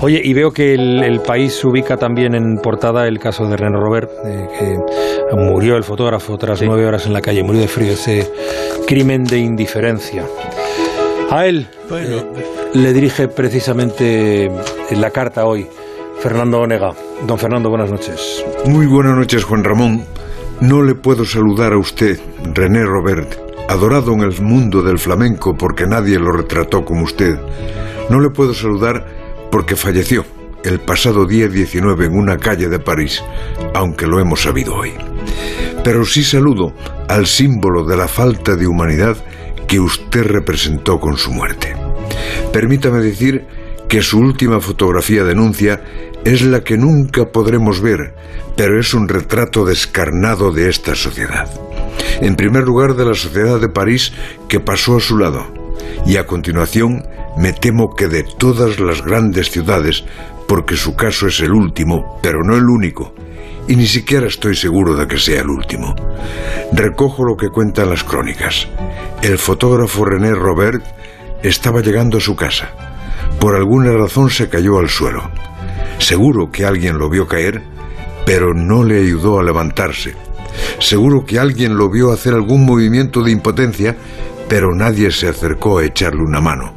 Oye, 0.00 0.20
y 0.22 0.32
veo 0.32 0.52
que 0.52 0.74
el, 0.74 1.20
país 1.26 1.64
ubica 1.64 1.96
también 1.96 2.34
en 2.34 2.58
portada 2.62 3.08
el 3.08 3.18
caso 3.18 3.46
de 3.46 3.56
René 3.56 3.76
Robert, 3.76 4.08
eh, 4.24 4.46
que 4.56 5.36
murió 5.36 5.76
el 5.76 5.82
fotógrafo 5.82 6.36
tras 6.38 6.62
nueve 6.62 6.86
horas 6.86 7.06
en 7.06 7.12
la 7.12 7.20
calle, 7.20 7.42
murió 7.42 7.60
de 7.60 7.68
frío, 7.68 7.92
ese 7.92 8.30
crimen 8.86 9.24
de 9.24 9.38
indiferencia. 9.38 10.24
A 11.30 11.46
él 11.46 11.66
eh, 11.90 12.22
le 12.74 12.92
dirige 12.92 13.26
precisamente 13.26 14.48
la 14.92 15.10
carta 15.10 15.44
hoy 15.46 15.66
Fernando 16.20 16.60
Onega. 16.60 16.92
Don 17.26 17.36
Fernando, 17.36 17.68
buenas 17.68 17.90
noches. 17.90 18.44
Muy 18.66 18.86
buenas 18.86 19.16
noches, 19.16 19.42
Juan 19.42 19.64
Ramón. 19.64 20.04
No 20.60 20.82
le 20.82 20.94
puedo 20.94 21.24
saludar 21.24 21.72
a 21.72 21.78
usted, 21.78 22.20
René 22.54 22.84
Robert, 22.84 23.34
adorado 23.68 24.12
en 24.12 24.20
el 24.20 24.40
mundo 24.42 24.82
del 24.82 24.98
flamenco 24.98 25.56
porque 25.56 25.86
nadie 25.86 26.20
lo 26.20 26.30
retrató 26.30 26.84
como 26.84 27.02
usted. 27.02 27.36
No 28.10 28.20
le 28.20 28.30
puedo 28.30 28.54
saludar 28.54 29.17
porque 29.50 29.76
falleció 29.76 30.24
el 30.64 30.80
pasado 30.80 31.26
día 31.26 31.48
19 31.48 32.06
en 32.06 32.16
una 32.16 32.36
calle 32.36 32.68
de 32.68 32.78
París, 32.78 33.22
aunque 33.74 34.06
lo 34.06 34.20
hemos 34.20 34.42
sabido 34.42 34.74
hoy. 34.74 34.92
Pero 35.84 36.04
sí 36.04 36.24
saludo 36.24 36.74
al 37.08 37.26
símbolo 37.26 37.84
de 37.84 37.96
la 37.96 38.08
falta 38.08 38.56
de 38.56 38.66
humanidad 38.66 39.16
que 39.66 39.80
usted 39.80 40.24
representó 40.24 40.98
con 40.98 41.16
su 41.16 41.30
muerte. 41.30 41.74
Permítame 42.52 42.98
decir 43.00 43.46
que 43.88 44.02
su 44.02 44.18
última 44.18 44.60
fotografía 44.60 45.24
denuncia 45.24 45.82
es 46.24 46.42
la 46.42 46.62
que 46.62 46.76
nunca 46.76 47.26
podremos 47.26 47.80
ver, 47.80 48.14
pero 48.56 48.78
es 48.78 48.92
un 48.92 49.08
retrato 49.08 49.64
descarnado 49.64 50.52
de 50.52 50.68
esta 50.68 50.94
sociedad. 50.94 51.48
En 52.20 52.34
primer 52.34 52.64
lugar, 52.64 52.94
de 52.96 53.04
la 53.04 53.14
sociedad 53.14 53.60
de 53.60 53.68
París 53.68 54.12
que 54.48 54.60
pasó 54.60 54.96
a 54.96 55.00
su 55.00 55.16
lado, 55.16 55.46
y 56.06 56.16
a 56.16 56.26
continuación, 56.26 57.06
me 57.36 57.52
temo 57.52 57.94
que 57.94 58.08
de 58.08 58.24
todas 58.24 58.80
las 58.80 59.02
grandes 59.02 59.50
ciudades, 59.50 60.04
porque 60.46 60.76
su 60.76 60.96
caso 60.96 61.26
es 61.26 61.40
el 61.40 61.52
último, 61.52 62.18
pero 62.22 62.42
no 62.42 62.56
el 62.56 62.64
único, 62.64 63.14
y 63.68 63.76
ni 63.76 63.86
siquiera 63.86 64.26
estoy 64.26 64.56
seguro 64.56 64.96
de 64.96 65.06
que 65.06 65.18
sea 65.18 65.42
el 65.42 65.50
último. 65.50 65.94
Recojo 66.72 67.24
lo 67.24 67.36
que 67.36 67.50
cuentan 67.50 67.90
las 67.90 68.02
crónicas. 68.02 68.66
El 69.22 69.38
fotógrafo 69.38 70.04
René 70.04 70.34
Robert 70.34 70.82
estaba 71.42 71.80
llegando 71.80 72.18
a 72.18 72.20
su 72.20 72.34
casa. 72.34 72.70
Por 73.38 73.54
alguna 73.54 73.92
razón 73.92 74.30
se 74.30 74.48
cayó 74.48 74.78
al 74.78 74.88
suelo. 74.88 75.30
Seguro 75.98 76.50
que 76.50 76.64
alguien 76.64 76.98
lo 76.98 77.10
vio 77.10 77.26
caer, 77.26 77.62
pero 78.24 78.54
no 78.54 78.84
le 78.84 79.00
ayudó 79.00 79.38
a 79.38 79.42
levantarse. 79.42 80.14
Seguro 80.80 81.24
que 81.24 81.38
alguien 81.38 81.76
lo 81.76 81.90
vio 81.90 82.12
hacer 82.12 82.34
algún 82.34 82.64
movimiento 82.64 83.22
de 83.22 83.32
impotencia, 83.32 83.96
pero 84.48 84.74
nadie 84.74 85.10
se 85.10 85.28
acercó 85.28 85.78
a 85.78 85.84
echarle 85.84 86.22
una 86.22 86.40
mano. 86.40 86.74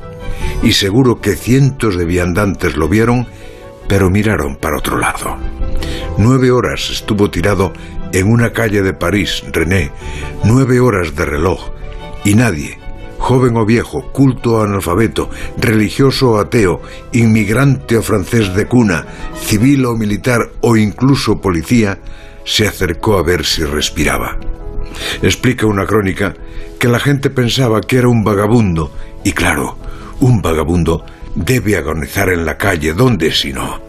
Y 0.63 0.73
seguro 0.73 1.21
que 1.21 1.35
cientos 1.35 1.97
de 1.97 2.05
viandantes 2.05 2.75
lo 2.75 2.87
vieron, 2.87 3.27
pero 3.87 4.09
miraron 4.09 4.55
para 4.55 4.77
otro 4.77 4.97
lado. 4.97 5.37
Nueve 6.17 6.51
horas 6.51 6.89
estuvo 6.91 7.31
tirado 7.31 7.73
en 8.13 8.29
una 8.29 8.51
calle 8.51 8.81
de 8.81 8.93
París, 8.93 9.43
René, 9.51 9.91
nueve 10.43 10.79
horas 10.79 11.15
de 11.15 11.25
reloj, 11.25 11.71
y 12.23 12.35
nadie, 12.35 12.77
joven 13.17 13.55
o 13.55 13.65
viejo, 13.65 14.11
culto 14.11 14.55
o 14.57 14.63
analfabeto, 14.63 15.29
religioso 15.57 16.31
o 16.31 16.37
ateo, 16.39 16.81
inmigrante 17.13 17.97
o 17.97 18.01
francés 18.01 18.53
de 18.53 18.65
cuna, 18.65 19.05
civil 19.39 19.85
o 19.85 19.95
militar 19.95 20.51
o 20.61 20.75
incluso 20.75 21.39
policía, 21.39 21.99
se 22.43 22.67
acercó 22.67 23.17
a 23.17 23.23
ver 23.23 23.45
si 23.45 23.63
respiraba. 23.63 24.37
Explica 25.21 25.65
una 25.65 25.85
crónica 25.85 26.33
que 26.79 26.87
la 26.87 26.99
gente 26.99 27.29
pensaba 27.29 27.81
que 27.81 27.97
era 27.97 28.07
un 28.07 28.23
vagabundo, 28.23 28.91
y 29.23 29.31
claro, 29.31 29.77
un 30.19 30.41
vagabundo 30.41 31.05
debe 31.35 31.77
agonizar 31.77 32.29
en 32.29 32.45
la 32.45 32.57
calle, 32.57 32.93
¿dónde 32.93 33.31
si 33.31 33.53
no? 33.53 33.79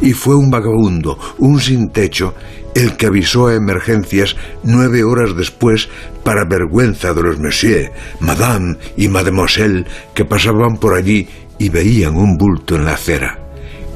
Y 0.00 0.12
fue 0.12 0.34
un 0.36 0.50
vagabundo, 0.50 1.18
un 1.38 1.60
sin 1.60 1.90
techo, 1.90 2.34
el 2.74 2.96
que 2.96 3.06
avisó 3.06 3.46
a 3.46 3.54
emergencias 3.54 4.36
nueve 4.64 5.04
horas 5.04 5.36
después 5.36 5.88
para 6.24 6.44
vergüenza 6.44 7.14
de 7.14 7.22
los 7.22 7.38
monsieur, 7.38 7.92
madame 8.20 8.76
y 8.96 9.08
mademoiselle 9.08 9.84
que 10.14 10.24
pasaban 10.24 10.78
por 10.78 10.94
allí 10.94 11.28
y 11.58 11.68
veían 11.68 12.16
un 12.16 12.36
bulto 12.36 12.74
en 12.74 12.84
la 12.84 12.94
acera. 12.94 13.38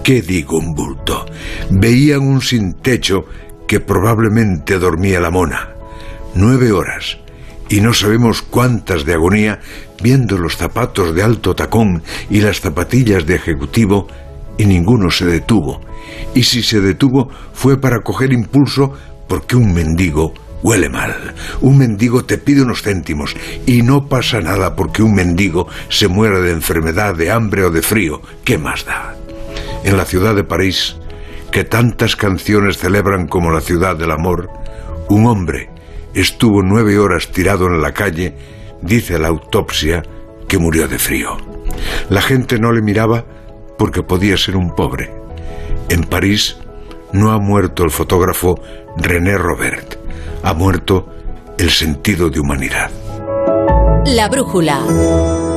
¿Qué 0.05 0.23
digo 0.23 0.59
un 0.59 0.75
bulto? 0.75 1.27
Veían 1.71 2.21
un 2.21 2.41
sin 2.41 2.75
techo 2.75 3.25
que 3.67 3.81
probablemente 3.81 4.79
dormía 4.79 5.21
la 5.21 5.31
mona. 5.31 5.78
Nueve 6.41 6.71
horas. 6.71 7.19
Y 7.69 7.81
no 7.81 7.93
sabemos 7.93 8.43
cuántas 8.43 9.05
de 9.05 9.15
agonía 9.15 9.59
viendo 10.01 10.39
los 10.39 10.57
zapatos 10.57 11.13
de 11.13 11.25
alto 11.25 11.57
tacón 11.57 12.05
y 12.31 12.43
las 12.43 12.61
zapatillas 12.61 13.27
de 13.27 13.35
ejecutivo 13.35 14.07
y 14.57 14.65
ninguno 14.65 15.11
se 15.11 15.27
detuvo 15.27 15.81
y 16.37 16.45
si 16.45 16.63
se 16.63 16.81
detuvo 16.81 17.29
fue 17.53 17.81
para 17.81 18.03
coger 18.03 18.33
impulso 18.33 18.93
porque 19.27 19.57
un 19.57 19.75
mendigo 19.75 20.33
huele 20.63 20.89
mal. 20.89 21.35
Un 21.61 21.79
mendigo 21.79 22.25
te 22.25 22.39
pide 22.39 22.63
unos 22.63 22.83
céntimos 22.83 23.35
y 23.67 23.83
no 23.83 24.07
pasa 24.07 24.41
nada 24.41 24.77
porque 24.77 25.03
un 25.03 25.15
mendigo 25.17 25.67
se 25.89 26.07
muera 26.07 26.39
de 26.39 26.53
enfermedad, 26.53 27.17
de 27.17 27.33
hambre 27.33 27.65
o 27.65 27.71
de 27.71 27.83
frío. 27.83 28.23
¿Qué 28.45 28.59
más 28.59 28.85
da? 28.85 29.17
En 29.83 29.97
la 29.97 30.05
ciudad 30.05 30.37
de 30.37 30.45
París, 30.45 30.99
que 31.51 31.65
tantas 31.65 32.15
canciones 32.15 32.79
celebran 32.79 33.27
como 33.27 33.51
la 33.51 33.61
ciudad 33.61 33.97
del 33.97 34.13
amor, 34.13 34.49
un 35.09 35.27
hombre 35.27 35.71
estuvo 36.21 36.63
nueve 36.63 36.99
horas 36.99 37.29
tirado 37.29 37.67
en 37.67 37.81
la 37.81 37.93
calle, 37.93 38.35
dice 38.83 39.19
la 39.19 39.29
autopsia, 39.29 40.03
que 40.49 40.59
murió 40.59 40.89
de 40.89 40.99
frío. 40.99 41.37
La 42.09 42.23
gente 42.23 42.59
no 42.59 42.73
le 42.73 42.83
miraba 42.83 43.25
porque 43.77 44.03
podía 44.03 44.37
ser 44.37 44.57
un 44.57 44.75
pobre. 44.75 45.13
En 45.89 46.05
París 46.05 46.57
no 47.13 47.33
ha 47.33 47.39
muerto 47.39 47.85
el 47.85 47.91
fotógrafo 47.91 48.61
René 48.97 49.37
Robert, 49.39 49.97
ha 50.43 50.55
muerto 50.55 51.15
el 51.59 51.71
sentido 51.71 52.31
de 52.31 52.41
humanidad. 52.41 52.91
La 54.07 54.29
brújula. 54.29 55.39